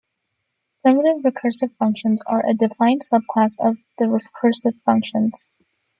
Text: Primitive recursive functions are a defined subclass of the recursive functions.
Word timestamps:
Primitive 0.81 1.21
recursive 1.21 1.75
functions 1.77 2.23
are 2.25 2.43
a 2.43 2.55
defined 2.55 3.01
subclass 3.01 3.57
of 3.59 3.77
the 3.99 4.05
recursive 4.05 4.73
functions. 4.81 5.51